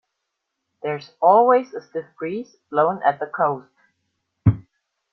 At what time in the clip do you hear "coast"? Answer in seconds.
3.27-3.69